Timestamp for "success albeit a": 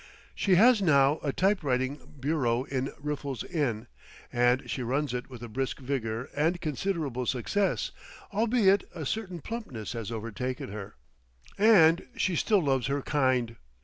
7.27-9.05